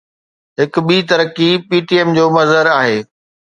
هڪ 0.59 0.73
ٻي 0.87 0.97
ترقي 1.09 1.49
PTM 1.69 2.09
جو 2.17 2.25
مظهر 2.37 2.65
آهي. 2.79 2.99